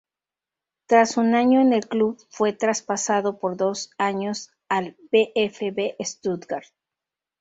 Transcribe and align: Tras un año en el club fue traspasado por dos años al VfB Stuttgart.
Tras 0.87 1.15
un 1.17 1.35
año 1.35 1.61
en 1.61 1.73
el 1.73 1.87
club 1.87 2.17
fue 2.31 2.53
traspasado 2.53 3.37
por 3.37 3.55
dos 3.55 3.91
años 3.99 4.49
al 4.67 4.97
VfB 5.11 6.03
Stuttgart. 6.03 6.65